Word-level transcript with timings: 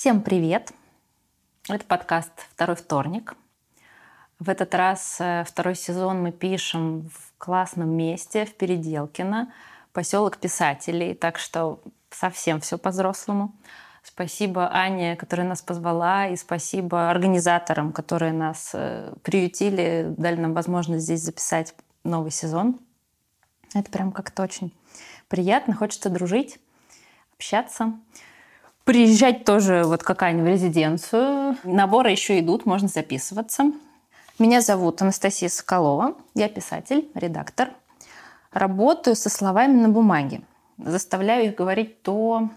Всем 0.00 0.22
привет! 0.22 0.72
Это 1.68 1.84
подкаст 1.84 2.32
«Второй 2.54 2.74
вторник». 2.74 3.34
В 4.38 4.48
этот 4.48 4.74
раз 4.74 5.18
э, 5.20 5.44
второй 5.46 5.74
сезон 5.74 6.22
мы 6.22 6.32
пишем 6.32 7.10
в 7.10 7.34
классном 7.36 7.90
месте, 7.90 8.46
в 8.46 8.54
Переделкино, 8.54 9.52
поселок 9.92 10.38
писателей, 10.38 11.12
так 11.12 11.38
что 11.38 11.82
совсем 12.08 12.60
все 12.60 12.78
по-взрослому. 12.78 13.54
Спасибо 14.02 14.74
Ане, 14.74 15.16
которая 15.16 15.46
нас 15.46 15.60
позвала, 15.60 16.28
и 16.28 16.36
спасибо 16.36 17.10
организаторам, 17.10 17.92
которые 17.92 18.32
нас 18.32 18.70
э, 18.72 19.12
приютили, 19.22 20.14
дали 20.16 20.36
нам 20.36 20.54
возможность 20.54 21.04
здесь 21.04 21.20
записать 21.20 21.74
новый 22.04 22.30
сезон. 22.30 22.80
Это 23.74 23.90
прям 23.90 24.12
как-то 24.12 24.44
очень 24.44 24.72
приятно, 25.28 25.74
хочется 25.74 26.08
дружить, 26.08 26.58
общаться. 27.34 27.92
Приезжать 28.90 29.44
тоже 29.44 29.84
вот 29.84 30.02
какая-нибудь 30.02 30.50
резиденцию. 30.50 31.56
Наборы 31.62 32.10
еще 32.10 32.40
идут, 32.40 32.66
можно 32.66 32.88
записываться. 32.88 33.70
Меня 34.40 34.60
зовут 34.62 35.00
Анастасия 35.00 35.48
Соколова. 35.48 36.16
Я 36.34 36.48
писатель, 36.48 37.08
редактор. 37.14 37.70
Работаю 38.50 39.14
со 39.14 39.30
словами 39.30 39.80
на 39.80 39.90
бумаге. 39.90 40.40
Заставляю 40.76 41.46
их 41.46 41.54
говорить 41.54 42.02
то, 42.02 42.50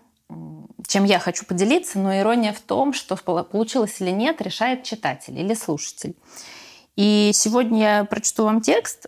чем 0.87 1.03
я 1.03 1.19
хочу 1.19 1.45
поделиться, 1.45 1.99
но 1.99 2.17
ирония 2.17 2.51
в 2.51 2.61
том, 2.61 2.93
что 2.93 3.15
получилось 3.15 4.01
или 4.01 4.09
нет, 4.09 4.41
решает 4.41 4.81
читатель 4.81 5.39
или 5.39 5.53
слушатель. 5.53 6.15
И 6.95 7.29
сегодня 7.35 7.79
я 7.79 8.05
прочту 8.05 8.45
вам 8.45 8.61
текст, 8.61 9.05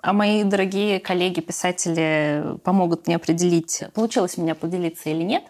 а 0.00 0.12
мои 0.12 0.42
дорогие 0.42 0.98
коллеги-писатели 0.98 2.58
помогут 2.64 3.06
мне 3.06 3.14
определить, 3.14 3.84
получилось 3.94 4.38
у 4.38 4.42
меня 4.42 4.56
поделиться 4.56 5.08
или 5.08 5.22
нет. 5.22 5.44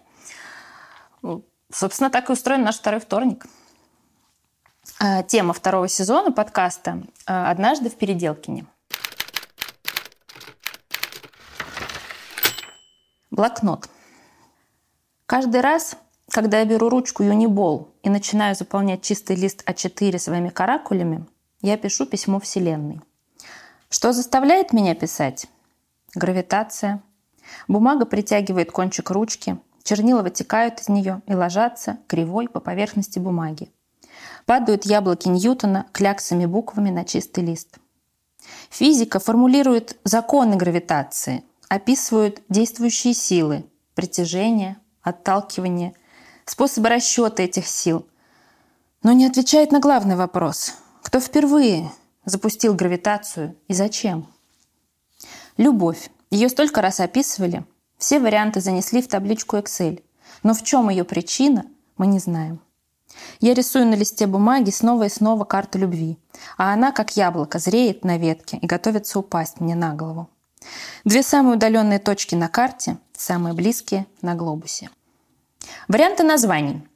Собственно, 1.72 2.10
так 2.10 2.28
и 2.28 2.32
устроен 2.32 2.62
наш 2.62 2.76
второй 2.76 3.00
вторник. 3.00 3.46
А, 5.00 5.22
тема 5.22 5.52
второго 5.52 5.88
сезона 5.88 6.30
подкаста 6.30 7.02
а, 7.26 7.50
«Однажды 7.50 7.90
в 7.90 7.96
Переделкине». 7.96 8.66
Блокнот. 13.30 13.88
Каждый 15.26 15.62
раз, 15.62 15.96
когда 16.30 16.60
я 16.60 16.64
беру 16.64 16.88
ручку 16.88 17.24
Юнибол 17.24 17.92
и 18.02 18.10
начинаю 18.10 18.54
заполнять 18.54 19.02
чистый 19.02 19.34
лист 19.34 19.64
А4 19.66 20.18
своими 20.18 20.50
каракулями, 20.50 21.26
я 21.60 21.76
пишу 21.76 22.06
письмо 22.06 22.38
Вселенной. 22.38 23.00
Что 23.88 24.12
заставляет 24.12 24.72
меня 24.72 24.94
писать? 24.94 25.46
Гравитация. 26.14 27.02
Бумага 27.66 28.06
притягивает 28.06 28.70
кончик 28.70 29.10
ручки, 29.10 29.58
чернила 29.84 30.22
вытекают 30.22 30.80
из 30.80 30.88
нее 30.88 31.22
и 31.26 31.34
ложатся 31.34 31.98
кривой 32.08 32.48
по 32.48 32.58
поверхности 32.58 33.18
бумаги. 33.18 33.70
Падают 34.46 34.84
яблоки 34.84 35.28
Ньютона 35.28 35.86
кляксами 35.92 36.46
буквами 36.46 36.90
на 36.90 37.04
чистый 37.04 37.44
лист. 37.44 37.78
Физика 38.70 39.20
формулирует 39.20 39.96
законы 40.04 40.56
гравитации, 40.56 41.44
описывают 41.68 42.42
действующие 42.48 43.14
силы, 43.14 43.64
притяжение, 43.94 44.78
отталкивание, 45.02 45.94
способы 46.44 46.88
расчета 46.88 47.42
этих 47.42 47.66
сил, 47.66 48.06
но 49.02 49.12
не 49.12 49.26
отвечает 49.26 49.70
на 49.72 49.80
главный 49.80 50.16
вопрос. 50.16 50.74
Кто 51.02 51.20
впервые 51.20 51.90
запустил 52.24 52.74
гравитацию 52.74 53.56
и 53.68 53.74
зачем? 53.74 54.26
Любовь. 55.56 56.10
Ее 56.30 56.48
столько 56.48 56.82
раз 56.82 57.00
описывали, 57.00 57.64
все 57.98 58.20
варианты 58.20 58.60
занесли 58.60 59.02
в 59.02 59.08
табличку 59.08 59.56
Excel. 59.56 60.02
Но 60.42 60.54
в 60.54 60.62
чем 60.62 60.90
ее 60.90 61.04
причина, 61.04 61.64
мы 61.96 62.06
не 62.06 62.18
знаем. 62.18 62.60
Я 63.40 63.54
рисую 63.54 63.86
на 63.86 63.94
листе 63.94 64.26
бумаги 64.26 64.70
снова 64.70 65.04
и 65.04 65.08
снова 65.08 65.44
карту 65.44 65.78
любви, 65.78 66.18
а 66.56 66.72
она, 66.72 66.92
как 66.92 67.16
яблоко, 67.16 67.58
зреет 67.58 68.04
на 68.04 68.18
ветке 68.18 68.58
и 68.58 68.66
готовится 68.66 69.18
упасть 69.18 69.60
мне 69.60 69.74
на 69.74 69.94
голову. 69.94 70.28
Две 71.04 71.22
самые 71.22 71.56
удаленные 71.56 71.98
точки 71.98 72.34
на 72.34 72.48
карте, 72.48 72.98
самые 73.16 73.54
близкие 73.54 74.06
на 74.22 74.34
глобусе. 74.34 74.90
Варианты 75.88 76.24
названий. 76.24 76.86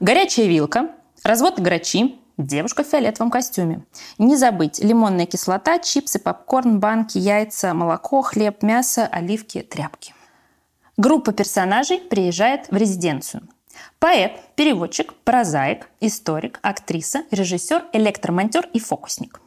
Горячая 0.00 0.46
вилка, 0.46 0.90
развод 1.22 1.60
грачи, 1.60 2.18
девушка 2.38 2.84
в 2.84 2.86
фиолетовом 2.86 3.30
костюме. 3.30 3.84
Не 4.16 4.36
забыть 4.36 4.78
лимонная 4.78 5.26
кислота, 5.26 5.78
чипсы, 5.78 6.18
попкорн, 6.18 6.80
банки, 6.80 7.18
яйца, 7.18 7.74
молоко, 7.74 8.22
хлеб, 8.22 8.62
мясо, 8.62 9.06
оливки, 9.06 9.60
тряпки. 9.60 10.14
Группа 10.98 11.32
персонажей 11.32 12.00
приезжает 12.00 12.68
в 12.72 12.76
резиденцию. 12.76 13.48
Поэт, 14.00 14.32
переводчик, 14.56 15.14
прозаик, 15.22 15.88
историк, 16.00 16.58
актриса, 16.60 17.22
режиссер, 17.30 17.84
электромонтер 17.92 18.68
и 18.72 18.80
фокусник. 18.80 19.40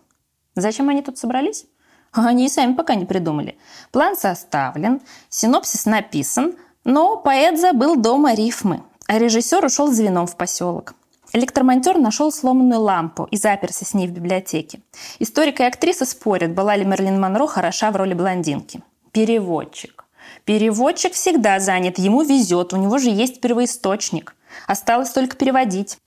Зачем 0.56 0.88
они 0.88 1.02
тут 1.02 1.18
собрались? 1.18 1.66
Они 2.14 2.46
и 2.46 2.50
сами 2.50 2.74
пока 2.74 2.96
не 2.96 3.06
придумали. 3.06 3.58
План 3.92 4.16
составлен, 4.16 5.02
синопсис 5.28 5.86
написан, 5.86 6.56
но 6.86 7.18
поэт 7.18 7.60
забыл 7.60 7.98
дома 7.98 8.34
рифмы, 8.34 8.84
а 9.08 9.20
режиссер 9.20 9.66
ушел 9.66 9.92
вином 9.92 10.28
в 10.28 10.38
поселок. 10.38 10.94
Электромонтер 11.34 11.98
нашел 11.98 12.32
сломанную 12.32 12.80
лампу 12.80 13.28
и 13.30 13.36
заперся 13.36 13.84
с 13.84 13.94
ней 13.94 14.08
в 14.08 14.12
библиотеке. 14.12 14.80
Историк 15.20 15.60
и 15.60 15.64
актриса 15.64 16.06
спорят, 16.06 16.54
была 16.54 16.78
ли 16.78 16.86
Мерлин 16.86 17.20
Монро 17.20 17.48
хороша 17.48 17.92
в 17.92 17.98
роли 17.98 18.14
блондинки. 18.14 18.82
Переводчик. 19.12 20.01
Переводчик 20.46 21.14
всегда 21.14 21.60
занят, 21.60 22.00
ему 22.00 22.24
везет, 22.24 22.74
у 22.74 22.78
него 22.78 22.98
же 22.98 23.10
есть 23.10 23.42
первоисточник. 23.42 24.36
Осталось 24.68 25.12
только 25.12 25.36
переводить. 25.36 25.98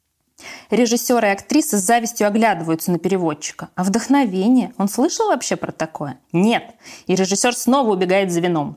Режиссеры 0.71 1.29
и 1.29 1.31
актрисы 1.31 1.79
с 1.79 1.83
завистью 1.83 2.27
оглядываются 2.27 2.91
на 2.91 2.99
переводчика. 2.99 3.69
А 3.77 3.85
вдохновение? 3.85 4.73
Он 4.79 4.89
слышал 4.89 5.29
вообще 5.29 5.57
про 5.57 5.73
такое? 5.73 6.19
Нет. 6.33 6.75
И 7.07 7.15
режиссер 7.15 7.55
снова 7.55 7.93
убегает 7.93 8.33
за 8.33 8.41
вином. 8.41 8.77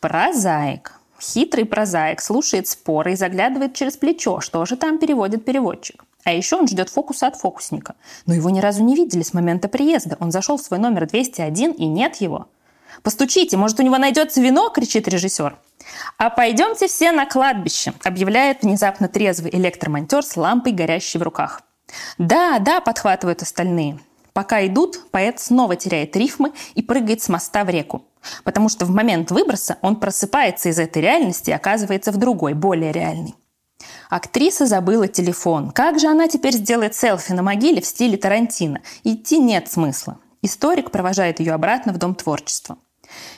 Прозаик. 0.00 0.94
Хитрый 1.20 1.66
прозаик 1.66 2.22
слушает 2.22 2.66
споры 2.66 3.12
и 3.12 3.16
заглядывает 3.16 3.74
через 3.74 3.98
плечо, 3.98 4.40
что 4.40 4.64
же 4.64 4.76
там 4.76 4.98
переводит 4.98 5.44
переводчик. 5.44 6.04
А 6.24 6.32
еще 6.32 6.56
он 6.56 6.66
ждет 6.66 6.88
фокуса 6.88 7.26
от 7.26 7.36
фокусника. 7.36 7.94
Но 8.24 8.34
его 8.34 8.48
ни 8.48 8.60
разу 8.60 8.82
не 8.82 8.94
видели 8.94 9.22
с 9.22 9.34
момента 9.34 9.68
приезда. 9.68 10.16
Он 10.20 10.30
зашел 10.30 10.56
в 10.56 10.62
свой 10.62 10.78
номер 10.78 11.06
201 11.06 11.72
и 11.72 11.86
нет 11.86 12.16
его. 12.16 12.48
«Постучите, 13.02 13.56
может, 13.56 13.80
у 13.80 13.82
него 13.82 13.98
найдется 13.98 14.40
вино?»– 14.40 14.68
кричит 14.74 15.08
режиссер. 15.08 15.56
«А 16.18 16.30
пойдемте 16.30 16.86
все 16.86 17.12
на 17.12 17.26
кладбище»,– 17.26 17.94
объявляет 18.04 18.62
внезапно 18.62 19.08
трезвый 19.08 19.50
электромонтер 19.54 20.22
с 20.22 20.36
лампой, 20.36 20.72
горящей 20.72 21.18
в 21.18 21.22
руках. 21.22 21.62
«Да, 22.18 22.58
да»,– 22.58 22.80
подхватывают 22.82 23.42
остальные. 23.42 23.98
Пока 24.32 24.64
идут, 24.66 25.10
поэт 25.10 25.40
снова 25.40 25.76
теряет 25.76 26.14
рифмы 26.16 26.52
и 26.74 26.82
прыгает 26.82 27.22
с 27.22 27.28
моста 27.28 27.64
в 27.64 27.68
реку. 27.68 28.04
Потому 28.44 28.68
что 28.68 28.84
в 28.84 28.90
момент 28.90 29.30
выброса 29.30 29.78
он 29.82 29.96
просыпается 29.96 30.68
из 30.68 30.78
этой 30.78 31.02
реальности 31.02 31.50
и 31.50 31.54
оказывается 31.54 32.12
в 32.12 32.16
другой, 32.16 32.54
более 32.54 32.92
реальной. 32.92 33.34
Актриса 34.08 34.66
забыла 34.66 35.08
телефон. 35.08 35.70
Как 35.70 35.98
же 35.98 36.08
она 36.08 36.28
теперь 36.28 36.54
сделает 36.54 36.94
селфи 36.94 37.32
на 37.32 37.42
могиле 37.42 37.80
в 37.80 37.86
стиле 37.86 38.16
Тарантино? 38.16 38.82
Идти 39.04 39.38
нет 39.38 39.70
смысла. 39.70 40.18
Историк 40.42 40.90
провожает 40.90 41.40
ее 41.40 41.52
обратно 41.52 41.92
в 41.92 41.98
Дом 41.98 42.14
творчества. 42.14 42.78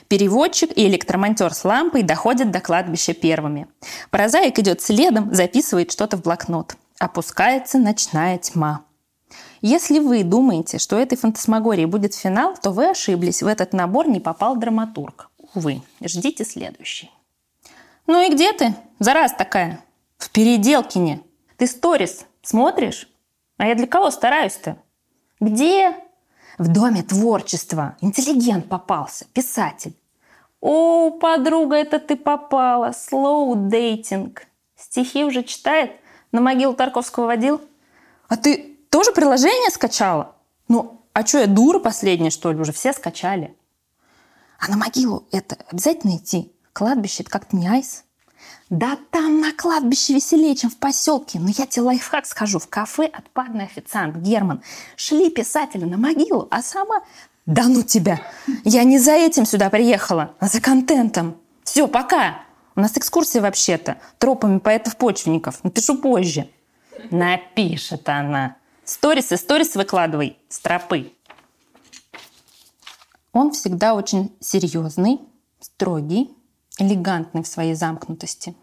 Переводчик 0.07 0.71
и 0.75 0.87
электромонтер 0.87 1.53
с 1.53 1.63
лампой 1.63 2.03
доходят 2.03 2.51
до 2.51 2.59
кладбища 2.59 3.13
первыми. 3.13 3.67
Прозаик 4.09 4.59
идет 4.59 4.81
следом, 4.81 5.33
записывает 5.33 5.91
что-то 5.91 6.17
в 6.17 6.21
блокнот. 6.21 6.75
Опускается 6.99 7.79
ночная 7.79 8.37
тьма. 8.37 8.85
Если 9.61 9.99
вы 9.99 10.23
думаете, 10.23 10.77
что 10.77 10.97
этой 10.97 11.17
фантасмагории 11.17 11.85
будет 11.85 12.13
финал, 12.13 12.55
то 12.61 12.71
вы 12.71 12.89
ошиблись. 12.89 13.41
В 13.41 13.47
этот 13.47 13.73
набор 13.73 14.07
не 14.07 14.19
попал 14.19 14.57
драматург. 14.57 15.29
Увы, 15.55 15.81
ждите 16.01 16.43
следующий. 16.43 17.11
Ну 18.05 18.21
и 18.21 18.33
где 18.33 18.51
ты? 18.51 18.75
Зараз 18.99 19.33
такая. 19.33 19.83
В 20.17 20.29
Переделкине. 20.31 21.21
Ты 21.57 21.67
сторис 21.67 22.25
смотришь? 22.41 23.07
А 23.57 23.67
я 23.67 23.75
для 23.75 23.87
кого 23.87 24.11
стараюсь-то? 24.11 24.77
Где? 25.39 25.95
В 26.57 26.67
доме 26.67 27.03
творчества. 27.03 27.97
Интеллигент 28.01 28.69
попался, 28.69 29.25
писатель. 29.33 29.95
О, 30.61 31.11
подруга, 31.11 31.75
это 31.75 31.99
ты 31.99 32.15
попала. 32.15 32.91
Слоу 32.91 33.55
дейтинг. 33.55 34.43
Стихи 34.77 35.23
уже 35.23 35.43
читает? 35.43 35.91
На 36.31 36.41
могилу 36.41 36.73
Тарковского 36.73 37.25
водил? 37.25 37.61
А 38.27 38.37
ты 38.37 38.77
тоже 38.89 39.11
приложение 39.11 39.69
скачала? 39.71 40.35
Ну, 40.67 41.01
а 41.13 41.25
что, 41.25 41.39
я 41.39 41.47
дура 41.47 41.79
последняя, 41.79 42.29
что 42.29 42.51
ли? 42.51 42.59
Уже 42.59 42.71
все 42.71 42.93
скачали. 42.93 43.55
А 44.59 44.69
на 44.69 44.77
могилу 44.77 45.27
это 45.31 45.57
обязательно 45.69 46.17
идти? 46.17 46.51
Кладбище 46.71 47.23
это 47.23 47.31
как-то 47.31 47.55
не 47.55 47.67
айс. 47.67 48.05
Да 48.69 48.97
там 49.11 49.39
на 49.39 49.53
кладбище 49.53 50.15
веселее, 50.15 50.55
чем 50.55 50.69
в 50.69 50.77
поселке. 50.77 51.39
Но 51.39 51.49
я 51.49 51.65
тебе 51.65 51.83
лайфхак 51.83 52.25
скажу. 52.25 52.59
В 52.59 52.67
кафе 52.67 53.05
отпадный 53.05 53.65
официант 53.65 54.17
Герман. 54.17 54.61
Шли 54.95 55.29
писатели 55.29 55.85
на 55.85 55.97
могилу, 55.97 56.47
а 56.49 56.61
сама... 56.61 57.01
Да 57.45 57.67
ну 57.67 57.83
тебя! 57.83 58.21
Я 58.63 58.83
не 58.83 58.99
за 58.99 59.11
этим 59.11 59.45
сюда 59.45 59.69
приехала, 59.69 60.33
а 60.39 60.47
за 60.47 60.61
контентом. 60.61 61.37
Все, 61.63 61.87
пока! 61.87 62.41
У 62.75 62.79
нас 62.79 62.97
экскурсия 62.97 63.41
вообще-то. 63.41 63.97
Тропами 64.17 64.59
поэтов-почвенников. 64.59 65.63
Напишу 65.63 65.97
позже. 65.97 66.49
Напишет 67.11 68.07
она. 68.09 68.55
Сторисы, 68.85 69.37
сторис 69.37 69.75
выкладывай. 69.75 70.37
Стропы. 70.49 71.11
Он 73.33 73.51
всегда 73.51 73.93
очень 73.95 74.35
серьезный, 74.39 75.19
строгий, 75.59 76.31
элегантный 76.77 77.43
в 77.43 77.47
своей 77.47 77.75
замкнутости. 77.75 78.55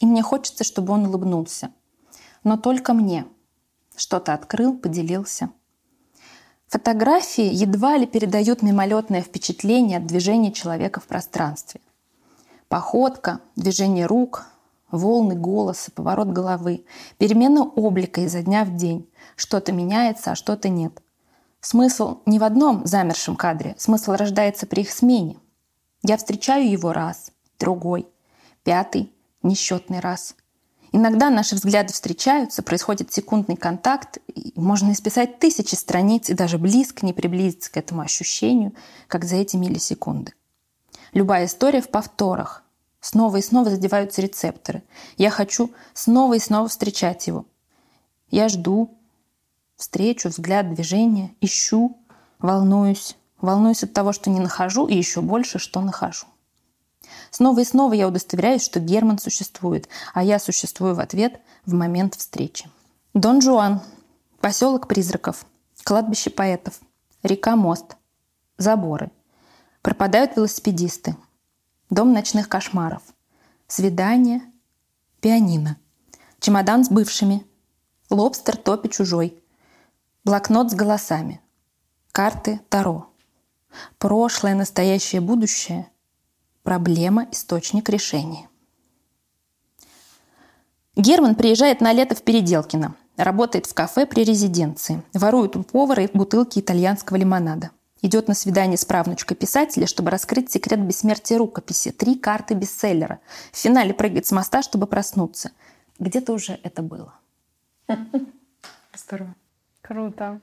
И 0.00 0.06
мне 0.06 0.22
хочется, 0.22 0.64
чтобы 0.64 0.92
он 0.92 1.06
улыбнулся. 1.06 1.70
Но 2.42 2.56
только 2.56 2.94
мне. 2.94 3.26
Что-то 3.96 4.34
открыл, 4.34 4.76
поделился. 4.76 5.50
Фотографии 6.68 7.44
едва 7.52 7.96
ли 7.96 8.06
передают 8.06 8.62
мимолетное 8.62 9.22
впечатление 9.22 9.98
от 9.98 10.06
движения 10.06 10.50
человека 10.50 11.00
в 11.00 11.06
пространстве. 11.06 11.80
Походка, 12.68 13.40
движение 13.54 14.06
рук, 14.06 14.46
волны 14.90 15.36
голоса, 15.36 15.92
поворот 15.92 16.28
головы, 16.28 16.84
перемена 17.18 17.62
облика 17.62 18.22
изо 18.22 18.42
дня 18.42 18.64
в 18.64 18.74
день. 18.76 19.08
Что-то 19.36 19.72
меняется, 19.72 20.32
а 20.32 20.34
что-то 20.34 20.68
нет. 20.68 21.00
Смысл 21.60 22.18
не 22.26 22.38
в 22.38 22.44
одном 22.44 22.84
замершем 22.86 23.36
кадре, 23.36 23.74
смысл 23.78 24.12
рождается 24.12 24.66
при 24.66 24.82
их 24.82 24.90
смене. 24.90 25.36
Я 26.02 26.16
встречаю 26.16 26.68
его 26.68 26.92
раз, 26.92 27.30
другой, 27.58 28.06
пятый, 28.62 29.12
несчетный 29.42 30.00
раз. 30.00 30.34
Иногда 30.92 31.28
наши 31.28 31.56
взгляды 31.56 31.92
встречаются, 31.92 32.62
происходит 32.62 33.12
секундный 33.12 33.56
контакт, 33.56 34.18
и 34.28 34.52
можно 34.54 34.92
исписать 34.92 35.40
тысячи 35.40 35.74
страниц 35.74 36.30
и 36.30 36.34
даже 36.34 36.56
близко 36.56 37.04
не 37.04 37.12
приблизиться 37.12 37.72
к 37.72 37.76
этому 37.76 38.02
ощущению, 38.02 38.72
как 39.08 39.24
за 39.24 39.36
эти 39.36 39.56
миллисекунды. 39.56 40.34
Любая 41.12 41.46
история 41.46 41.80
в 41.80 41.88
повторах. 41.88 42.62
Снова 43.00 43.38
и 43.38 43.42
снова 43.42 43.70
задеваются 43.70 44.22
рецепторы. 44.22 44.82
Я 45.16 45.30
хочу 45.30 45.72
снова 45.94 46.34
и 46.34 46.38
снова 46.38 46.68
встречать 46.68 47.26
его. 47.26 47.44
Я 48.30 48.48
жду, 48.48 48.96
встречу, 49.76 50.28
взгляд, 50.28 50.72
движение, 50.72 51.34
ищу, 51.40 51.98
волнуюсь. 52.38 53.16
Волнуюсь 53.40 53.82
от 53.82 53.92
того, 53.92 54.12
что 54.12 54.30
не 54.30 54.40
нахожу, 54.40 54.86
и 54.86 54.96
еще 54.96 55.20
больше, 55.20 55.58
что 55.58 55.80
нахожу. 55.80 56.26
Снова 57.34 57.58
и 57.58 57.64
снова 57.64 57.94
я 57.94 58.06
удостоверяюсь, 58.06 58.62
что 58.62 58.78
Герман 58.78 59.18
существует, 59.18 59.88
а 60.12 60.22
я 60.22 60.38
существую 60.38 60.94
в 60.94 61.00
ответ 61.00 61.40
в 61.66 61.74
момент 61.74 62.14
встречи. 62.14 62.70
Дон 63.12 63.42
Жуан, 63.42 63.82
поселок 64.40 64.86
призраков, 64.86 65.44
кладбище 65.82 66.30
поэтов, 66.30 66.78
река-мост, 67.24 67.96
заборы. 68.56 69.10
Пропадают 69.82 70.36
велосипедисты, 70.36 71.16
дом 71.90 72.12
ночных 72.12 72.48
кошмаров, 72.48 73.02
свидание, 73.66 74.40
пианино, 75.20 75.76
чемодан 76.38 76.84
с 76.84 76.88
бывшими, 76.88 77.44
лобстер 78.10 78.56
топи 78.56 78.88
чужой, 78.88 79.42
блокнот 80.22 80.70
с 80.70 80.74
голосами, 80.74 81.40
карты 82.12 82.60
Таро, 82.68 83.08
прошлое, 83.98 84.54
настоящее, 84.54 85.20
будущее– 85.20 85.88
Проблема– 86.64 87.28
источник 87.30 87.90
решения. 87.90 88.48
Герман 90.96 91.34
приезжает 91.34 91.82
на 91.82 91.92
лето 91.92 92.14
в 92.14 92.22
Переделкино. 92.22 92.96
Работает 93.18 93.66
в 93.66 93.74
кафе 93.74 94.06
при 94.06 94.24
резиденции. 94.24 95.02
Ворует 95.12 95.56
у 95.56 95.62
повара 95.62 96.08
бутылки 96.14 96.60
итальянского 96.60 97.18
лимонада. 97.18 97.70
Идет 98.00 98.28
на 98.28 98.34
свидание 98.34 98.78
с 98.78 98.84
правнучкой 98.86 99.36
писателя, 99.36 99.86
чтобы 99.86 100.10
раскрыть 100.10 100.50
секрет 100.50 100.80
бессмертия 100.80 101.36
рукописи. 101.36 101.90
Три 101.90 102.14
карты 102.14 102.54
бестселлера. 102.54 103.20
В 103.52 103.58
финале 103.58 103.92
прыгает 103.92 104.24
с 104.24 104.32
моста, 104.32 104.62
чтобы 104.62 104.86
проснуться. 104.86 105.50
Где-то 105.98 106.32
уже 106.32 106.58
это 106.62 106.80
было. 106.80 107.12
Здорово. 108.96 109.34
Круто. 109.82 110.40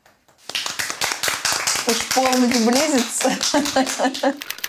Уж 1.88 2.14
полночь 2.14 2.64
близится. 2.64 3.32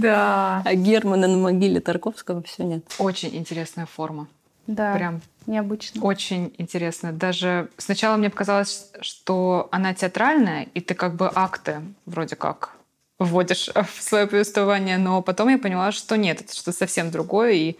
Да. 0.00 0.62
А 0.64 0.74
Германа 0.74 1.26
на 1.26 1.36
могиле 1.36 1.80
Тарковского 1.80 2.42
все 2.42 2.64
нет. 2.64 2.84
Очень 2.98 3.34
интересная 3.36 3.86
форма. 3.86 4.28
Да. 4.66 4.94
Прям 4.94 5.22
необычно. 5.46 6.02
Очень 6.02 6.54
интересно. 6.58 7.12
Даже 7.12 7.70
сначала 7.78 8.16
мне 8.16 8.30
показалось, 8.30 8.90
что 9.00 9.68
она 9.72 9.94
театральная, 9.94 10.68
и 10.74 10.80
ты 10.80 10.94
как 10.94 11.16
бы 11.16 11.30
акты 11.34 11.80
вроде 12.04 12.36
как 12.36 12.76
вводишь 13.18 13.70
в 13.96 14.02
свое 14.02 14.26
повествование, 14.26 14.98
но 14.98 15.22
потом 15.22 15.48
я 15.48 15.58
поняла, 15.58 15.90
что 15.90 16.16
нет, 16.16 16.42
это 16.42 16.54
что-то 16.54 16.72
совсем 16.72 17.10
другое, 17.10 17.52
и 17.52 17.76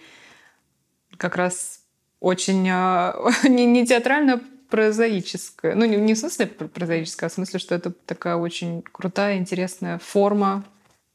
как 1.17 1.37
раз 1.37 1.81
очень 2.20 2.67
а, 2.70 3.15
не, 3.44 3.67
не 3.67 3.87
театрально 3.87 4.41
прозаическое. 4.70 5.75
Ну, 5.75 5.85
не, 5.85 5.97
не 5.97 6.15
в 6.15 6.19
смысле 6.19 6.47
прозаическое, 6.47 7.29
а 7.29 7.31
в 7.31 7.35
смысле, 7.35 7.59
что 7.59 7.75
это 7.75 7.93
такая 7.93 8.37
очень 8.37 8.82
крутая, 8.82 9.38
интересная 9.38 9.99
форма 9.99 10.65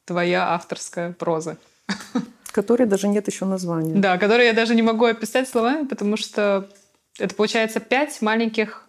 твоя 0.06 0.54
авторская 0.54 1.12
проза. 1.14 1.58
Которой 2.52 2.86
даже 2.86 3.08
нет 3.08 3.28
еще 3.28 3.46
названия. 3.46 3.96
Да, 3.96 4.18
которую 4.18 4.46
я 4.46 4.54
даже 4.54 4.76
не 4.76 4.82
могу 4.82 5.06
описать 5.06 5.50
словами, 5.50 5.86
потому 5.88 6.18
что 6.18 6.70
это 7.18 7.34
получается 7.36 7.80
пять 7.80 8.22
маленьких... 8.22 8.84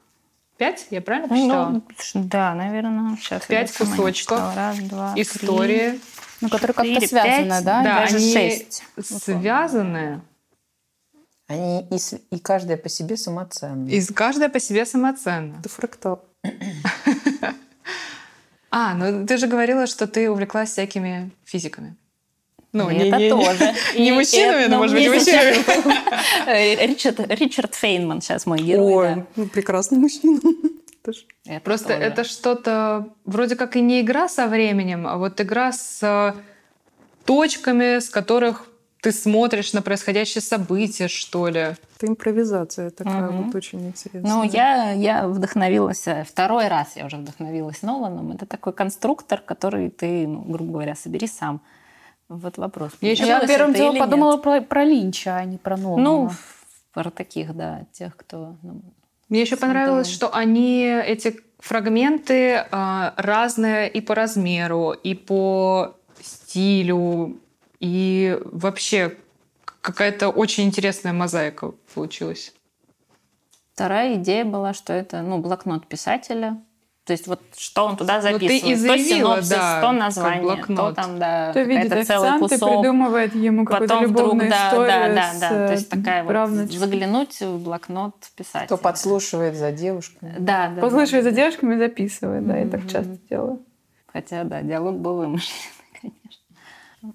Пять? 0.56 0.86
Я 0.90 1.00
правильно 1.00 1.28
посчитала? 1.28 1.70
Ну, 1.70 1.82
да, 2.14 2.54
наверное. 2.54 3.16
Сейчас 3.16 3.44
пять 3.46 3.72
кусочков. 3.72 4.54
Раз, 4.54 4.78
два, 4.78 5.12
истории. 5.16 5.90
Три, 5.90 6.00
ну, 6.40 6.48
которые 6.48 6.74
как-то 6.74 7.08
связаны, 7.08 7.62
да? 7.62 7.82
Да, 7.82 8.00
даже 8.00 8.16
они 8.16 8.32
шесть. 8.32 8.84
связаны. 9.00 10.20
Они 11.46 11.82
и, 11.90 11.98
и 12.30 12.38
каждая 12.38 12.76
по 12.76 12.88
себе 12.88 13.16
самоценна. 13.16 13.88
И 13.88 14.04
каждая 14.12 14.48
по 14.48 14.60
себе 14.60 14.86
самоценна. 14.86 15.56
Это 15.58 15.68
фрактал. 15.68 16.24
А, 18.76 18.92
ну 18.94 19.24
ты 19.24 19.36
же 19.36 19.46
говорила, 19.46 19.86
что 19.86 20.08
ты 20.08 20.28
увлеклась 20.28 20.70
всякими 20.70 21.30
физиками. 21.44 21.94
Ну, 22.72 22.90
и 22.90 22.96
не, 22.96 23.08
это 23.08 23.18
не, 23.18 23.30
тоже. 23.30 23.72
Не, 23.94 24.00
не 24.00 24.12
мужчинами, 24.18 24.66
но, 24.66 24.78
может 24.78 24.96
быть, 24.96 25.08
мужчинами. 25.08 26.84
Ричард, 26.84 27.20
Ричард 27.28 27.76
Фейнман 27.76 28.20
сейчас 28.20 28.46
мой 28.46 28.58
герой. 28.58 28.82
Ой, 28.82 29.14
да. 29.14 29.26
ну, 29.36 29.46
прекрасный 29.46 29.98
мужчина. 29.98 30.40
Это 31.46 31.60
Просто 31.60 31.88
тоже. 31.88 32.00
это 32.00 32.24
что-то 32.24 33.10
вроде 33.26 33.56
как 33.56 33.76
и 33.76 33.82
не 33.82 34.00
игра 34.00 34.26
со 34.26 34.46
временем, 34.48 35.06
а 35.06 35.18
вот 35.18 35.38
игра 35.38 35.70
с 35.70 35.98
э, 36.02 36.32
точками, 37.26 37.98
с 37.98 38.08
которых 38.08 38.66
ты 39.04 39.12
смотришь 39.12 39.74
на 39.74 39.82
происходящее 39.82 40.40
событие, 40.40 41.08
что 41.08 41.48
ли. 41.48 41.60
Это 41.60 42.06
импровизация 42.06 42.88
такая 42.88 43.28
угу. 43.28 43.42
вот 43.42 43.54
очень 43.54 43.88
интересная. 43.88 44.32
Ну, 44.32 44.44
я, 44.44 44.92
я 44.92 45.28
вдохновилась, 45.28 46.08
э, 46.08 46.24
второй 46.26 46.68
раз 46.68 46.96
я 46.96 47.04
уже 47.04 47.18
вдохновилась 47.18 47.82
Ноланом. 47.82 48.32
Это 48.32 48.46
такой 48.46 48.72
конструктор, 48.72 49.42
который 49.42 49.90
ты, 49.90 50.26
ну, 50.26 50.40
грубо 50.40 50.72
говоря, 50.72 50.94
собери 50.94 51.26
сам. 51.26 51.60
Вот 52.30 52.56
вопрос. 52.56 52.92
Я 53.02 53.10
еще 53.10 53.26
я 53.26 53.46
первым 53.46 53.74
делом 53.74 53.98
подумала 53.98 54.38
про, 54.38 54.62
про 54.62 54.84
Линча, 54.84 55.36
а 55.36 55.44
не 55.44 55.58
про 55.58 55.76
Нолана. 55.76 56.02
Ну, 56.02 56.30
про 56.94 57.10
таких, 57.10 57.54
да, 57.54 57.84
тех, 57.92 58.16
кто... 58.16 58.56
Ну, 58.62 58.80
Мне 59.28 59.42
еще 59.42 59.58
понравилось, 59.58 60.08
что 60.08 60.34
они, 60.34 60.82
эти 60.86 61.40
фрагменты 61.58 62.64
э, 62.70 63.10
разные 63.18 63.90
и 63.90 64.00
по 64.00 64.14
размеру, 64.14 64.92
и 64.92 65.12
по 65.12 65.94
стилю, 66.22 67.38
и 67.84 68.40
вообще 68.44 69.14
какая-то 69.82 70.30
очень 70.30 70.64
интересная 70.64 71.12
мозаика 71.12 71.72
получилась. 71.94 72.54
Вторая 73.74 74.14
идея 74.14 74.46
была, 74.46 74.72
что 74.72 74.94
это 74.94 75.20
ну, 75.20 75.38
блокнот 75.38 75.86
писателя. 75.86 76.62
То 77.04 77.12
есть 77.12 77.26
вот 77.26 77.42
что 77.58 77.84
он 77.84 77.98
туда 77.98 78.22
записывает. 78.22 78.62
Ну, 78.62 78.68
ты 78.68 78.72
и 78.72 78.74
заявила, 78.76 79.36
то 79.36 79.42
синопсис, 79.42 79.48
да, 79.50 79.80
то 79.82 79.92
название, 79.92 80.64
то 80.64 80.92
там, 80.92 81.18
да, 81.18 81.52
то 81.52 81.60
видит 81.60 82.06
целый 82.06 82.38
кусок. 82.38 82.60
придумывает 82.60 83.34
ему 83.34 83.66
какую-то 83.66 83.94
Потом 83.94 84.10
вдруг, 84.10 84.38
да, 84.38 84.68
историю 84.68 85.14
да, 85.14 85.14
да, 85.14 85.32
да. 85.38 85.66
То 85.66 85.72
есть 85.74 85.92
э, 85.92 85.96
такая 85.98 86.24
вот 86.24 86.72
заглянуть 86.72 87.38
в 87.42 87.62
блокнот 87.62 88.14
писателя. 88.34 88.64
Кто 88.64 88.78
подслушивает 88.78 89.54
за 89.54 89.72
девушками. 89.72 90.34
Да, 90.38 90.70
да. 90.74 90.80
Подслушивает 90.80 91.24
да, 91.24 91.30
за 91.30 91.36
девушками 91.36 91.74
и 91.74 91.78
записывает, 91.78 92.46
да, 92.46 92.56
я 92.56 92.66
так 92.66 92.88
часто 92.88 93.18
делаю. 93.28 93.60
Хотя, 94.10 94.44
да, 94.44 94.62
диалог 94.62 94.96
был 94.98 95.20
конечно. 95.20 95.52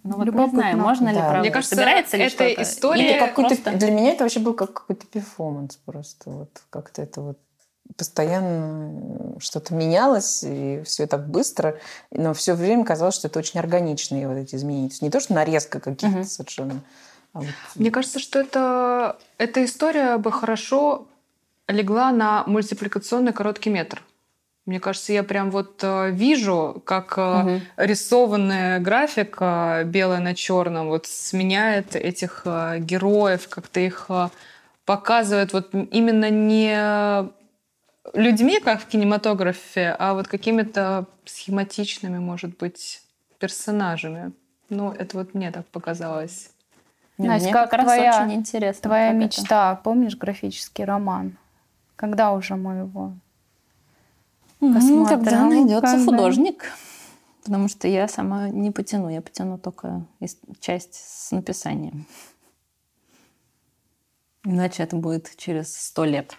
Ну 0.04 0.18
вот 0.18 0.26
не 0.34 0.50
знаю, 0.50 0.78
можно 0.78 1.10
ли 1.10 1.16
Да. 1.16 1.22
правда 1.22 1.40
Мне 1.40 1.52
кажется, 1.52 1.76
собирается 1.76 2.18
ли 2.18 2.24
эта 2.24 2.36
что-то? 2.36 2.62
история 2.62 3.12
Или 3.12 3.20
какой-то, 3.20 3.56
просто- 3.56 3.72
Для 3.80 3.92
меня 3.92 4.12
это 4.14 4.24
вообще 4.24 4.40
был 4.40 4.54
как 4.54 4.74
какой-то 4.74 5.08
перформанс 5.08 5.78
просто. 5.78 6.30
Вот 6.30 6.50
как-то 6.70 7.02
это 7.02 7.22
вот 7.22 7.38
постоянно 7.98 9.40
что-то 9.40 9.74
менялось, 9.74 10.44
и 10.44 10.82
все 10.86 11.08
так 11.08 11.28
быстро, 11.30 11.80
но 12.12 12.34
все 12.34 12.54
время 12.54 12.86
казалось, 12.86 13.16
что 13.16 13.28
это 13.28 13.40
очень 13.40 13.60
органичные 13.60 14.28
вот 14.28 14.36
эти 14.38 14.56
изменения. 14.56 14.90
То 14.90 14.94
есть 14.94 15.02
не 15.02 15.10
то, 15.10 15.20
что 15.20 15.34
нарезка 15.34 15.80
каких-то 15.80 16.08
Мгм. 16.08 16.24
совершенно. 16.26 16.82
а 17.34 17.40
вот- 17.42 17.48
Мне 17.76 17.92
кажется, 17.92 18.18
что 18.20 18.40
это, 18.40 19.16
эта 19.38 19.64
история 19.64 20.18
бы 20.18 20.32
хорошо 20.32 21.06
легла 21.68 22.12
на 22.12 22.44
мультипликационный 22.48 23.34
короткий 23.34 23.70
метр. 23.70 24.04
Мне 24.70 24.80
кажется, 24.80 25.14
я 25.14 25.24
прям 25.24 25.50
вот 25.50 25.80
э, 25.82 26.12
вижу, 26.12 26.80
как 26.86 27.18
угу. 27.18 27.60
рисованная 27.76 28.80
графика 28.80 29.82
белая 29.84 30.20
на 30.20 30.36
черном 30.36 30.90
вот 30.90 31.08
сменяет 31.08 31.96
этих 31.96 32.44
героев, 32.46 33.50
как-то 33.50 33.80
их 33.80 34.12
показывает 34.86 35.54
вот 35.54 35.74
именно 35.74 36.30
не 36.30 37.30
людьми, 38.14 38.60
как 38.60 38.82
в 38.82 38.86
кинематографе, 38.86 39.96
а 39.98 40.14
вот 40.14 40.28
какими-то 40.28 41.06
схематичными, 41.26 42.20
может 42.20 42.56
быть, 42.58 43.02
персонажами. 43.40 44.34
Ну, 44.70 44.92
это 44.92 45.18
вот 45.18 45.34
мне 45.34 45.52
так 45.52 45.66
показалось. 45.68 46.52
Настя, 47.18 47.46
мне 47.46 47.54
как, 47.54 47.72
как 47.72 47.82
твоя, 47.82 48.24
очень 48.24 48.36
интересно. 48.36 48.82
Твоя 48.84 49.12
мечта, 49.14 49.74
это. 49.74 49.82
помнишь 49.84 50.16
графический 50.16 50.86
роман? 50.86 51.38
Когда 51.96 52.34
уже 52.34 52.56
мы 52.56 52.76
его 52.76 53.14
посмотрим? 54.60 55.08
Когда 55.08 55.46
найдется 55.46 56.04
художник. 56.06 56.72
Потому 57.44 57.68
что 57.68 57.88
я 57.88 58.08
сама 58.08 58.50
не 58.50 58.70
потяну, 58.70 59.10
я 59.10 59.22
потяну 59.22 59.58
только 59.58 60.06
часть 60.60 60.94
с 60.94 61.32
написанием. 61.32 62.06
Иначе 64.44 64.84
это 64.84 64.96
будет 64.96 65.36
через 65.36 65.76
сто 65.76 66.06
лет, 66.06 66.38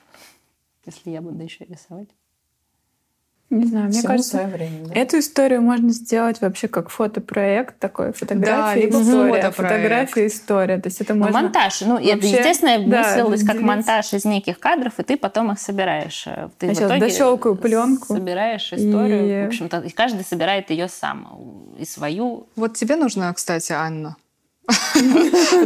если 0.87 1.11
я 1.11 1.21
буду 1.21 1.43
еще 1.43 1.65
рисовать. 1.65 2.09
Не 3.50 3.66
знаю, 3.66 3.87
мне 3.87 3.95
Всему 3.99 4.07
кажется, 4.07 4.47
время, 4.47 4.87
да? 4.87 4.95
эту 4.95 5.19
историю 5.19 5.61
можно 5.61 5.90
сделать 5.90 6.40
вообще 6.40 6.69
как 6.69 6.88
фотопроект 6.88 7.80
такой, 7.80 8.12
фотография, 8.12 8.88
да, 8.88 9.00
история, 9.00 9.50
фотография, 9.50 10.26
история. 10.28 10.78
То 10.78 10.87
есть 10.87 11.00
это 11.00 11.14
ну, 11.14 11.25
можно... 11.25 11.42
монтаж. 11.42 11.80
Ну, 11.80 11.95
вообще... 11.95 12.11
это, 12.11 12.26
естественно, 12.26 12.87
да, 12.87 13.02
мыслилось 13.02 13.45
как 13.45 13.61
монтаж 13.61 14.12
из 14.12 14.25
неких 14.25 14.61
кадров, 14.61 15.00
и 15.00 15.02
ты 15.02 15.16
потом 15.16 15.50
их 15.50 15.59
собираешь. 15.59 16.28
Э, 16.28 16.49
ты 16.59 16.66
Я 16.66 16.75
сейчас 16.75 17.00
дощелкаю 17.00 17.57
пленку. 17.57 18.14
Собираешь 18.14 18.73
историю. 18.73 19.42
И... 19.42 19.45
В 19.47 19.49
общем-то, 19.49 19.80
и 19.80 19.90
каждый 19.90 20.25
собирает 20.25 20.71
ее 20.71 20.87
сам. 20.87 21.75
И 21.76 21.85
свою. 21.85 22.47
Вот 22.54 22.75
тебе 22.75 22.95
нужно, 22.95 23.35
кстати, 23.35 23.73
Анна, 23.73 24.16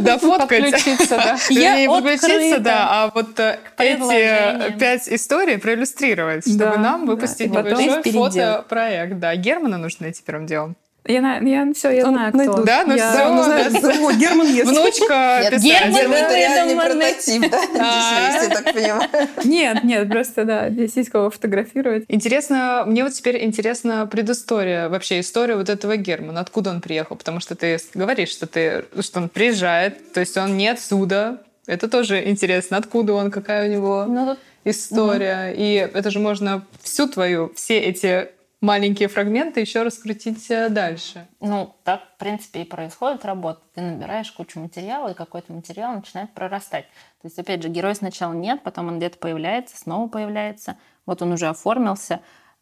да, 0.01 0.17
фоткать. 0.17 0.71
Подключиться, 0.71 1.17
да. 1.17 1.37
Я 1.49 1.89
подключиться, 1.89 2.59
да, 2.59 2.87
а 2.89 3.11
вот 3.13 3.39
э, 3.39 3.59
эти 3.77 4.77
пять 4.77 5.07
историй 5.09 5.57
проиллюстрировать, 5.57 6.47
чтобы 6.47 6.77
нам 6.77 7.05
выпустить 7.05 7.51
небольшой 7.51 8.01
фотопроект. 8.03 9.19
Да, 9.19 9.35
Германа 9.35 9.77
нужно 9.77 10.05
найти 10.05 10.21
первым 10.25 10.45
делом. 10.45 10.75
Я, 11.07 11.37
я 11.37 11.73
все, 11.73 11.91
я 11.91 12.05
знаю, 12.05 12.33
кто. 12.33 12.63
Да, 12.63 12.83
ну 12.85 12.95
я, 12.95 13.11
все. 13.11 13.43
Знает, 13.43 13.73
да. 13.73 14.13
Герман 14.13 14.47
есть. 14.47 14.69
Внучка 14.69 15.49
Нет, 15.51 15.61
Герман, 15.61 16.13
это 16.13 16.35
реальный 16.35 16.75
прототип, 16.75 17.51
да? 17.51 17.61
Здесь 18.39 18.49
я 18.49 18.49
так 18.49 18.73
понимаю. 18.73 19.09
Нет, 19.43 19.83
нет, 19.83 20.09
просто, 20.09 20.45
да, 20.45 20.69
здесь 20.69 20.95
есть 20.95 21.09
кого 21.09 21.29
фотографировать. 21.29 22.05
Интересно, 22.07 22.83
мне 22.87 23.03
вот 23.03 23.13
теперь 23.13 23.43
интересна 23.43 24.07
предыстория, 24.07 24.89
вообще 24.89 25.19
история 25.19 25.55
вот 25.55 25.69
этого 25.69 25.95
Германа, 25.97 26.39
откуда 26.39 26.71
он 26.71 26.81
приехал, 26.81 27.15
потому 27.15 27.39
что 27.39 27.55
ты 27.55 27.77
говоришь, 27.93 28.29
что, 28.29 28.47
ты, 28.47 28.85
что 28.99 29.19
он 29.19 29.29
приезжает, 29.29 30.13
то 30.13 30.19
есть 30.19 30.35
он 30.37 30.57
не 30.57 30.67
отсюда, 30.67 31.41
это 31.67 31.87
тоже 31.87 32.27
интересно, 32.27 32.77
откуда 32.77 33.13
он, 33.13 33.31
какая 33.31 33.67
у 33.67 33.71
него 33.71 34.05
ну, 34.07 34.37
история. 34.63 35.51
Угу. 35.51 35.61
И 35.61 35.89
это 35.93 36.11
же 36.11 36.19
можно 36.19 36.65
всю 36.81 37.07
твою, 37.07 37.51
все 37.55 37.79
эти 37.79 38.29
маленькие 38.65 39.07
фрагменты 39.07 39.61
еще 39.61 39.83
раскрутить 39.83 40.49
э, 40.49 40.69
дальше. 40.69 41.27
Ну, 41.39 41.75
так, 41.83 42.01
в 42.15 42.17
принципе, 42.17 42.63
и 42.63 42.65
происходит 42.65 43.23
работа. 43.23 43.61
Ты 43.75 43.81
набираешь 43.81 44.31
кучу 44.31 44.59
материала, 44.59 45.09
и 45.09 45.13
какой-то 45.13 45.53
материал 45.53 45.93
начинает 45.93 46.33
прорастать. 46.33 46.85
То 47.21 47.27
есть, 47.27 47.37
опять 47.39 47.61
же, 47.61 47.69
герой 47.69 47.95
сначала 47.95 48.33
нет, 48.33 48.63
потом 48.63 48.87
он 48.87 48.97
где-то 48.97 49.19
появляется, 49.19 49.77
снова 49.77 50.09
появляется. 50.09 50.77
Вот 51.05 51.21
он 51.21 51.31
уже 51.31 51.47
оформился. 51.47 52.21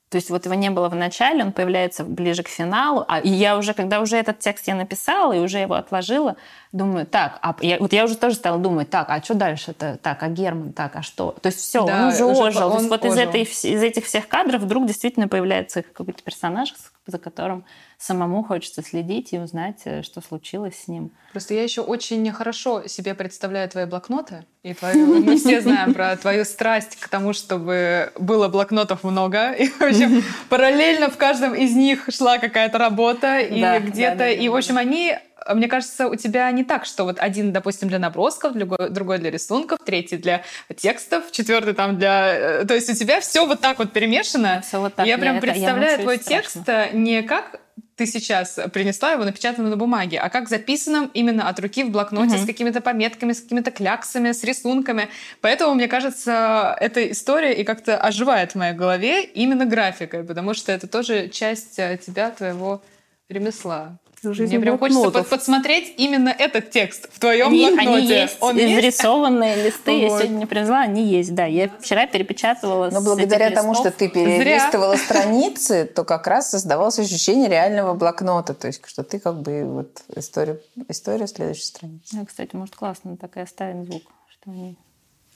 То 0.09 0.17
есть 0.17 0.29
вот 0.29 0.45
его 0.45 0.53
не 0.53 0.69
было 0.69 0.89
в 0.89 0.95
начале, 0.95 1.43
он 1.43 1.51
появляется 1.51 2.03
ближе 2.03 2.43
к 2.43 2.47
финалу, 2.47 3.03
а 3.07 3.19
я 3.21 3.57
уже, 3.57 3.73
когда 3.73 3.99
уже 3.99 4.15
этот 4.15 4.37
текст 4.37 4.67
я 4.67 4.75
написала 4.75 5.33
и 5.33 5.39
уже 5.39 5.57
его 5.57 5.73
отложила, 5.73 6.35
думаю, 6.73 7.05
так, 7.05 7.37
а 7.41 7.55
я, 7.61 7.77
вот 7.77 7.93
я 7.93 8.03
уже 8.03 8.17
тоже 8.17 8.35
стала 8.35 8.57
думать, 8.57 8.89
так, 8.89 9.09
а 9.09 9.21
что 9.21 9.35
дальше-то? 9.35 9.99
Так, 10.01 10.23
а 10.23 10.27
Герман, 10.27 10.73
так, 10.73 10.95
а 10.95 11.03
что? 11.03 11.35
То 11.39 11.47
есть 11.47 11.59
все, 11.59 11.85
да, 11.85 12.07
он 12.07 12.13
уже 12.13 12.25
ожил. 12.25 12.67
Он 12.67 12.71
То 12.71 12.77
есть 12.79 12.89
вот 12.89 13.05
ожил. 13.05 13.13
из, 13.13 13.17
этой, 13.19 13.41
из 13.43 13.83
этих 13.83 14.05
всех 14.05 14.27
кадров 14.27 14.61
вдруг 14.61 14.87
действительно 14.87 15.27
появляется 15.27 15.83
какой-то 15.83 16.23
персонаж, 16.23 16.73
за 17.05 17.19
которым 17.19 17.63
самому 17.99 18.43
хочется 18.43 18.81
следить 18.81 19.33
и 19.33 19.39
узнать, 19.39 19.81
э, 19.85 20.01
что 20.01 20.19
случилось 20.21 20.75
с 20.83 20.87
ним. 20.87 21.11
Просто 21.31 21.53
я 21.53 21.63
еще 21.63 21.81
очень 21.81 22.29
хорошо 22.31 22.87
себе 22.87 23.13
представляю 23.13 23.69
твои 23.69 23.85
блокноты. 23.85 24.45
И 24.63 24.73
твою, 24.73 25.23
мы 25.23 25.37
все 25.37 25.61
знаем 25.61 25.93
про 25.93 26.15
твою 26.17 26.43
страсть 26.45 26.97
к 26.97 27.07
тому, 27.07 27.33
чтобы 27.33 28.11
было 28.17 28.47
блокнотов 28.47 29.03
много. 29.03 29.51
И, 29.51 29.67
в 29.67 29.81
общем, 29.81 30.23
параллельно 30.49 31.09
в 31.09 31.17
каждом 31.17 31.53
из 31.53 31.75
них 31.75 32.09
шла 32.09 32.39
какая-то 32.39 32.77
работа. 32.77 33.39
И 33.39 33.61
да, 33.61 33.79
где-то... 33.79 34.15
Да, 34.15 34.25
да, 34.25 34.29
и, 34.31 34.49
в 34.49 34.55
общем, 34.55 34.77
они 34.77 35.17
мне 35.53 35.67
кажется, 35.67 36.07
у 36.07 36.15
тебя 36.15 36.49
не 36.51 36.63
так, 36.63 36.85
что 36.85 37.03
вот 37.03 37.19
один, 37.19 37.51
допустим, 37.51 37.89
для 37.89 37.99
набросков, 37.99 38.53
другой, 38.53 39.17
для 39.19 39.31
рисунков, 39.31 39.79
третий 39.85 40.17
для 40.17 40.43
текстов, 40.75 41.31
четвертый 41.31 41.73
там 41.73 41.97
для... 41.97 42.61
Э, 42.61 42.65
то 42.65 42.73
есть 42.73 42.89
у 42.89 42.93
тебя 42.93 43.21
все 43.21 43.45
вот 43.45 43.61
так 43.61 43.79
вот 43.79 43.91
перемешано. 43.91 44.61
Все 44.65 44.79
вот 44.79 44.95
так. 44.95 45.05
Я, 45.05 45.17
прям 45.17 45.39
представляю 45.39 45.97
я 45.97 46.03
твой 46.03 46.17
текст 46.17 46.57
не 46.93 47.21
как 47.23 47.59
ты 47.95 48.05
сейчас 48.07 48.59
принесла 48.71 49.11
его 49.11 49.23
напечатанным 49.23 49.69
на 49.69 49.77
бумаге, 49.77 50.19
а 50.19 50.29
как 50.29 50.49
записанным 50.49 51.11
именно 51.13 51.47
от 51.47 51.59
руки 51.59 51.83
в 51.83 51.91
блокноте 51.91 52.35
угу. 52.35 52.43
с 52.43 52.45
какими-то 52.45 52.81
пометками, 52.81 53.33
с 53.33 53.41
какими-то 53.41 53.71
кляксами, 53.71 54.31
с 54.31 54.43
рисунками. 54.43 55.09
Поэтому, 55.41 55.75
мне 55.75 55.87
кажется, 55.87 56.75
эта 56.79 57.11
история 57.11 57.53
и 57.53 57.63
как-то 57.63 57.97
оживает 57.97 58.53
в 58.53 58.55
моей 58.55 58.73
голове 58.73 59.23
именно 59.23 59.65
графикой, 59.65 60.23
потому 60.23 60.53
что 60.53 60.71
это 60.71 60.87
тоже 60.87 61.29
часть 61.29 61.77
э, 61.77 61.99
тебя, 62.03 62.31
твоего 62.31 62.81
ремесла. 63.29 63.97
Мне 64.23 64.59
прям 64.59 64.77
хочется 64.79 65.11
под, 65.11 65.27
подсмотреть 65.27 65.93
именно 65.97 66.29
этот 66.29 66.69
текст 66.71 67.09
в 67.11 67.19
твоем 67.19 67.47
они, 67.47 67.67
блокноте. 67.67 67.89
Они 67.89 68.07
есть, 68.07 68.37
Он 68.39 68.57
изрисованные 68.57 69.55
есть? 69.55 69.65
листы, 69.65 69.99
я 69.99 70.09
сегодня 70.09 70.35
не 70.35 70.45
привезла, 70.45 70.79
они 70.79 71.03
есть, 71.03 71.35
да. 71.35 71.45
Я 71.45 71.69
вчера 71.79 72.07
перепечатывала 72.07 72.89
Но 72.89 73.01
благодаря 73.01 73.51
тому, 73.51 73.75
что 73.75 73.91
ты 73.91 74.09
перелистывала 74.09 74.95
Зря. 74.95 75.05
страницы, 75.05 75.85
то 75.85 76.03
как 76.03 76.27
раз 76.27 76.51
создавалось 76.51 76.99
ощущение 76.99 77.49
реального 77.49 77.93
блокнота, 77.93 78.53
то 78.53 78.67
есть 78.67 78.81
что 78.87 79.03
ты 79.03 79.19
как 79.19 79.41
бы 79.41 79.65
вот 79.65 80.03
история, 80.15 80.59
история 80.87 81.27
следующей 81.27 81.63
страницы. 81.63 82.15
Ну, 82.15 82.25
кстати, 82.25 82.55
может 82.55 82.75
классно 82.75 83.17
так 83.17 83.35
и 83.37 83.41
оставить 83.41 83.85
звук, 83.85 84.03
что 84.29 84.51
они 84.51 84.77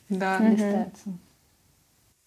да. 0.09 0.39
листаются. 0.39 1.09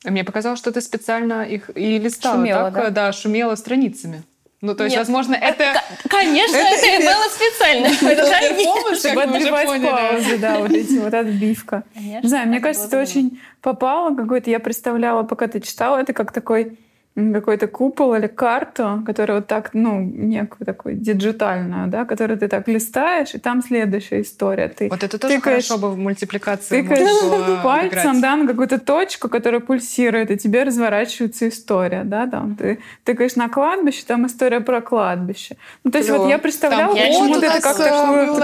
Мне 0.04 0.24
показалось, 0.24 0.58
что 0.58 0.72
ты 0.72 0.80
специально 0.80 1.42
их 1.42 1.70
и 1.76 1.98
листала, 1.98 2.36
шумела, 2.36 2.70
так, 2.70 2.84
да? 2.84 2.90
да, 2.90 3.12
шумела 3.12 3.54
страницами. 3.54 4.22
Ну, 4.60 4.74
то 4.74 4.84
есть, 4.84 4.94
Нет. 4.94 5.06
возможно, 5.06 5.34
это... 5.34 5.80
Конечно, 6.08 6.56
это 6.56 6.86
и 6.86 6.98
было 6.98 7.24
специально. 7.30 7.86
Это 8.12 8.64
помощь, 8.64 8.98
чтобы 8.98 9.22
отбивать 9.22 9.82
паузы, 9.82 10.38
да, 10.38 10.58
вот 10.58 10.70
эти 10.70 10.98
вот 10.98 11.14
отбивка. 11.14 11.84
Не 11.94 12.28
знаю, 12.28 12.48
мне 12.48 12.60
кажется, 12.60 12.86
это 12.86 13.00
очень 13.00 13.40
попало 13.62 14.14
какой-то... 14.14 14.50
Я 14.50 14.60
представляла, 14.60 15.22
пока 15.22 15.48
ты 15.48 15.60
читала, 15.60 15.98
это 15.98 16.12
как 16.12 16.32
такой 16.32 16.78
какой-то 17.16 17.66
купол 17.66 18.14
или 18.14 18.28
карту, 18.28 19.02
которая 19.04 19.38
вот 19.38 19.46
так, 19.46 19.70
ну, 19.72 20.00
некую 20.00 20.64
такую 20.64 20.94
диджитальную, 20.94 21.88
да, 21.88 22.04
которую 22.04 22.38
ты 22.38 22.48
так 22.48 22.68
листаешь, 22.68 23.34
и 23.34 23.38
там 23.38 23.62
следующая 23.62 24.22
история. 24.22 24.68
Ты 24.68 24.88
вот 24.88 25.02
это 25.02 25.18
тоже 25.18 25.36
тыкаешь, 25.36 25.66
хорошо 25.66 25.78
бы 25.80 25.90
в 25.92 25.98
мультипликации 25.98 26.82
Тыкаешь 26.82 27.62
пальцем, 27.62 28.20
да, 28.20 28.36
на 28.36 28.46
какую-то 28.46 28.78
точку, 28.78 29.28
которая 29.28 29.60
пульсирует, 29.60 30.30
и 30.30 30.36
тебе 30.36 30.62
разворачивается 30.62 31.48
история, 31.48 32.04
да, 32.04 32.26
там. 32.26 32.54
Ты 32.56 32.78
тыкаешь 33.04 33.36
на 33.36 33.48
кладбище, 33.48 34.04
там 34.06 34.26
история 34.26 34.60
про 34.60 34.80
кладбище. 34.80 35.56
Ну, 35.84 35.90
то 35.90 35.98
есть 35.98 36.10
вот 36.10 36.28
я 36.28 36.38
представляла 36.38 36.94
почему-то 36.94 37.46
это 37.46 37.60
как 37.60 37.76
такую... 37.76 38.36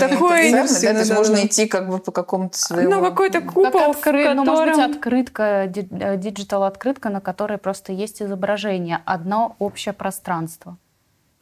Такой... 0.00 0.50
Это 0.50 1.04
же 1.04 1.14
можно 1.14 1.46
идти 1.46 1.66
как 1.66 1.88
бы 1.88 1.98
по 1.98 2.10
какому-то 2.12 2.58
своему... 2.58 2.90
Ну, 2.90 3.02
какой-то 3.02 3.40
купол, 3.40 3.92
в 3.92 4.00
котором... 4.00 4.36
Ну, 4.36 4.44
может 4.44 4.74
быть, 4.74 4.96
открытка, 4.96 5.70
диджитал-открытка, 5.72 7.10
на 7.10 7.20
которой 7.20 7.58
просто 7.58 7.75
просто 7.76 7.92
есть 7.92 8.22
изображение, 8.22 9.00
одно 9.04 9.54
общее 9.58 9.92
пространство. 9.92 10.78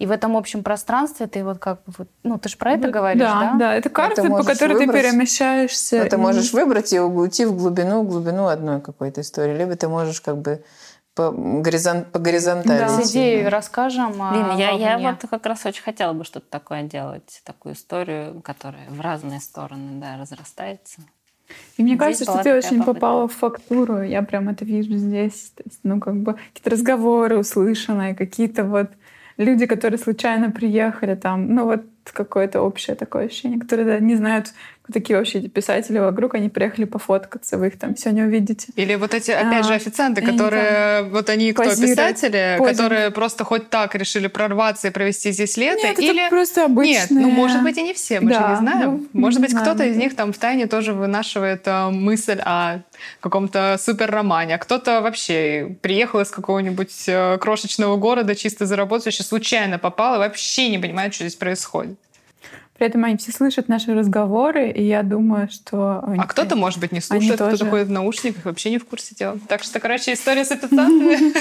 И 0.01 0.07
в 0.07 0.11
этом 0.11 0.37
общем 0.37 0.65
пространстве 0.65 1.29
ты 1.29 1.45
вот 1.45 1.59
как 1.59 1.85
бы, 1.85 2.09
ну 2.25 2.37
ты 2.37 2.49
же 2.49 2.57
про 2.57 2.73
это 2.73 2.91
говоришь, 2.91 3.23
да? 3.23 3.53
Да, 3.53 3.59
да, 3.59 3.75
это 3.75 3.89
карта, 3.89 4.23
это 4.23 4.31
по 4.31 4.43
которой 4.43 4.75
выбрать, 4.75 5.03
ты 5.03 5.11
перемещаешься. 5.11 6.03
Но 6.03 6.09
ты 6.09 6.17
можешь 6.19 6.53
выбрать 6.53 6.93
и 6.93 6.99
уйти 6.99 7.45
в 7.45 7.57
глубину, 7.57 8.03
глубину 8.03 8.49
одной 8.49 8.81
какой-то 8.81 9.21
истории, 9.21 9.57
либо 9.57 9.77
ты 9.77 9.87
можешь 9.87 10.21
как 10.21 10.39
бы 10.39 10.65
по, 11.15 11.31
горизонт, 11.31 12.11
по 12.11 12.19
горизонтали. 12.19 12.81
Да, 12.81 12.89
с 12.89 13.13
идеей 13.13 13.47
расскажем. 13.47 14.15
Блин, 14.15 14.57
я, 14.57 14.71
я 14.71 14.99
вот 14.99 15.31
как 15.31 15.47
раз 15.47 15.65
очень 15.65 15.85
хотела 15.85 16.13
бы 16.13 16.25
что-то 16.25 16.47
такое 16.51 16.83
делать, 16.83 17.41
такую 17.45 17.77
историю, 17.77 18.43
которая 18.43 18.91
в 18.91 19.01
разные 19.01 19.41
стороны 19.41 20.01
да, 20.01 20.17
разрастается. 20.19 21.03
И 21.77 21.83
мне 21.83 21.95
здесь 21.95 22.01
кажется, 22.01 22.25
что 22.25 22.43
ты 22.43 22.55
очень 22.55 22.79
попытка. 22.79 22.95
попала 22.95 23.29
в 23.29 23.33
фактуру. 23.33 24.03
Я 24.03 24.23
прям 24.23 24.49
это 24.49 24.65
вижу 24.65 24.97
здесь. 24.97 25.53
То 25.57 25.63
есть, 25.65 25.81
ну, 25.83 26.01
как 26.01 26.17
бы 26.17 26.35
какие-то 26.35 26.71
разговоры 26.71 27.39
услышанные, 27.39 28.15
какие-то 28.15 28.65
вот 28.65 28.91
люди, 29.37 29.67
которые 29.67 29.99
случайно 29.99 30.51
приехали 30.51 31.15
там. 31.15 31.55
Ну, 31.55 31.65
вот 31.65 31.85
какое-то 32.05 32.61
общее 32.61 32.97
такое 32.97 33.27
ощущение, 33.27 33.59
которые 33.59 33.87
да, 33.87 33.99
не 33.99 34.17
знают, 34.17 34.53
такие 34.93 35.19
вообще 35.19 35.39
эти 35.39 35.49
писатели 35.49 35.99
вокруг, 35.99 36.35
они 36.35 36.49
приехали 36.49 36.85
пофоткаться, 36.85 37.57
вы 37.57 37.69
их 37.69 37.79
там 37.79 37.97
сегодня 37.97 38.25
увидите. 38.25 38.69
Или 38.77 38.97
вот 38.97 39.15
эти, 39.15 39.31
опять 39.31 39.65
а, 39.65 39.69
же, 39.69 39.75
официанты, 39.75 40.21
которые, 40.21 40.99
они 40.99 41.11
вот 41.11 41.31
они 41.31 41.53
кто, 41.53 41.65
писатели, 41.65 42.57
позируют. 42.59 42.71
которые 42.71 43.11
просто 43.11 43.45
хоть 43.45 43.71
так 43.71 43.95
решили 43.95 44.27
прорваться 44.27 44.89
и 44.89 44.91
провести 44.91 45.33
здесь 45.33 45.57
лето? 45.57 45.87
Нет, 45.87 45.99
или... 45.99 46.21
это 46.21 46.31
просто 46.31 46.67
обычные... 46.67 47.01
Нет, 47.01 47.11
ну, 47.11 47.31
может 47.31 47.63
быть, 47.63 47.79
и 47.79 47.83
не 47.83 47.95
все, 47.95 48.21
мы 48.21 48.31
да, 48.31 48.41
же 48.41 48.51
не 48.51 48.57
знаем. 48.57 49.09
Ну, 49.13 49.21
может 49.21 49.41
быть, 49.41 49.55
кто-то 49.55 49.85
из 49.85 49.97
них 49.97 50.15
там 50.15 50.33
в 50.33 50.39
тайне 50.39 50.67
тоже 50.67 50.93
вынашивает 50.93 51.63
э, 51.67 51.91
мысль 51.91 52.41
о 52.45 52.81
каком-то 53.21 53.77
супер-романе, 53.81 54.57
а 54.57 54.59
кто-то 54.59 55.01
вообще 55.01 55.77
приехал 55.81 56.21
из 56.21 56.31
какого-нибудь 56.31 57.05
э, 57.07 57.39
крошечного 57.39 57.97
города 57.97 58.35
чисто 58.35 58.67
заработать, 58.67 59.15
случайно 59.15 59.79
попал 59.79 60.17
и 60.17 60.19
вообще 60.19 60.69
не 60.69 60.79
понимает, 60.79 61.15
что 61.15 61.25
здесь 61.25 61.37
происходит. 61.37 61.99
При 62.85 62.91
этом 62.91 63.05
они 63.07 63.17
все 63.17 63.33
слышат 63.33 63.71
наши 63.71 63.95
разговоры, 63.95 64.71
и 64.71 64.83
я 64.83 65.03
думаю, 65.03 65.49
что... 65.49 66.01
А 66.05 66.27
кто-то, 66.27 66.55
может 66.55 66.81
быть, 66.81 66.93
не 66.93 67.01
слушает, 67.01 67.37
кто-то 67.37 67.57
тоже... 67.57 67.71
ходит 67.71 67.89
в 67.89 67.91
наушниках, 67.91 68.45
вообще 68.45 68.71
не 68.71 68.77
в 68.77 68.85
курсе 68.85 69.15
дела. 69.15 69.39
Так 69.49 69.63
что, 69.63 69.81
короче, 69.81 70.13
история 70.13 70.45
с 70.45 70.51
официантами... 70.51 71.33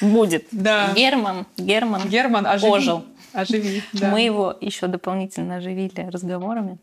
Будет. 0.00 0.48
Да. 0.50 0.92
Герман, 0.96 1.46
Герман, 1.56 2.08
Герман 2.08 2.44
оживи. 2.44 2.72
ожил. 2.72 3.04
Оживи, 3.32 3.84
да. 3.92 4.10
Мы 4.10 4.22
его 4.22 4.56
еще 4.60 4.88
дополнительно 4.88 5.58
оживили 5.58 6.10
разговорами. 6.10 6.78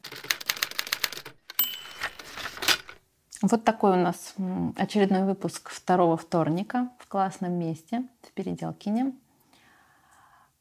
Вот 3.42 3.66
такой 3.66 3.92
у 3.92 3.98
нас 3.98 4.36
очередной 4.78 5.26
выпуск 5.26 5.70
второго 5.70 6.16
вторника 6.16 6.88
в 6.98 7.10
классном 7.10 7.60
месте 7.60 8.04
в 8.22 8.32
Переделкине. 8.32 9.12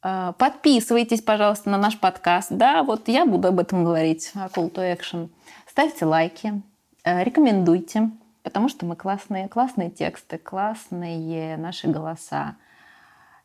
Э, 0.07 0.31
подписывайтесь, 0.37 1.21
пожалуйста, 1.21 1.69
на 1.69 1.77
наш 1.77 1.99
подкаст. 1.99 2.47
Да, 2.51 2.83
вот 2.83 3.09
я 3.09 3.25
буду 3.25 3.49
об 3.49 3.59
этом 3.59 3.83
говорить, 3.83 4.31
о 4.35 4.47
Call 4.47 4.71
to 4.71 4.97
Action. 4.97 5.29
Ставьте 5.69 6.05
лайки, 6.05 6.61
э, 7.03 7.23
рекомендуйте, 7.25 8.11
потому 8.41 8.69
что 8.69 8.85
мы 8.85 8.95
классные, 8.95 9.49
классные 9.49 9.89
тексты, 9.89 10.37
классные 10.37 11.57
наши 11.57 11.87
голоса. 11.87 12.55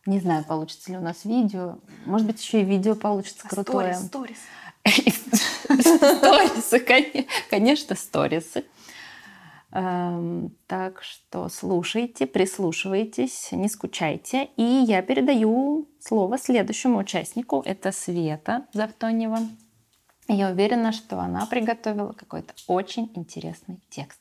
Не 0.06 0.20
знаю, 0.20 0.44
получится 0.44 0.92
ли 0.92 0.98
у 0.98 1.00
нас 1.00 1.24
видео. 1.24 1.78
Может 2.06 2.28
быть, 2.28 2.40
еще 2.40 2.60
и 2.60 2.64
видео 2.64 2.94
получится 2.94 3.48
крутое. 3.48 3.94
Сторис, 3.94 4.38
Сторисы, 5.64 6.78
конечно, 7.50 7.96
сторисы. 7.96 8.64
Эм, 9.72 10.54
так 10.66 11.02
что 11.02 11.48
слушайте, 11.48 12.26
прислушивайтесь, 12.26 13.52
не 13.52 13.68
скучайте. 13.68 14.50
И 14.56 14.62
я 14.62 15.00
передаю 15.00 15.88
слово 15.98 16.38
следующему 16.38 16.98
участнику. 16.98 17.62
Это 17.64 17.90
Света 17.90 18.66
Завтонева. 18.74 19.38
Я 20.28 20.50
уверена, 20.50 20.92
что 20.92 21.18
она 21.18 21.46
приготовила 21.46 22.12
какой-то 22.12 22.52
очень 22.66 23.10
интересный 23.14 23.80
текст. 23.88 24.20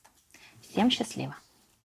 Всем 0.62 0.90
счастливо! 0.90 1.36